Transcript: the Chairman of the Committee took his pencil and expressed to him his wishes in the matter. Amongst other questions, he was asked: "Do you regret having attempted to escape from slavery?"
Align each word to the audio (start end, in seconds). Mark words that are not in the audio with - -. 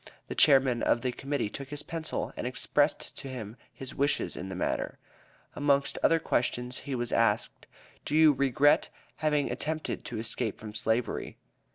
the 0.29 0.33
Chairman 0.33 0.81
of 0.81 1.01
the 1.01 1.11
Committee 1.11 1.47
took 1.51 1.69
his 1.69 1.83
pencil 1.83 2.33
and 2.35 2.47
expressed 2.47 3.15
to 3.19 3.27
him 3.27 3.55
his 3.71 3.93
wishes 3.93 4.35
in 4.35 4.49
the 4.49 4.55
matter. 4.55 4.97
Amongst 5.55 5.99
other 6.01 6.17
questions, 6.17 6.79
he 6.79 6.95
was 6.95 7.11
asked: 7.11 7.67
"Do 8.03 8.15
you 8.15 8.33
regret 8.33 8.89
having 9.17 9.51
attempted 9.51 10.03
to 10.05 10.17
escape 10.17 10.59
from 10.59 10.73
slavery?" 10.73 11.37